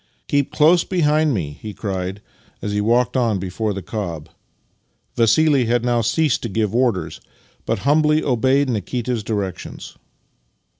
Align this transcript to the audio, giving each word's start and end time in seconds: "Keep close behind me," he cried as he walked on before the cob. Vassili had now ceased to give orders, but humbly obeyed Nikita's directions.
"Keep 0.29 0.51
close 0.51 0.83
behind 0.83 1.31
me," 1.31 1.59
he 1.61 1.75
cried 1.75 2.23
as 2.59 2.71
he 2.71 2.81
walked 2.81 3.15
on 3.15 3.37
before 3.37 3.71
the 3.71 3.83
cob. 3.83 4.29
Vassili 5.15 5.65
had 5.65 5.85
now 5.85 6.01
ceased 6.01 6.41
to 6.41 6.49
give 6.49 6.73
orders, 6.73 7.21
but 7.67 7.77
humbly 7.85 8.23
obeyed 8.23 8.67
Nikita's 8.67 9.23
directions. 9.23 9.97